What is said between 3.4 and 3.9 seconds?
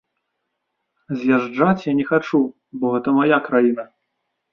краіна.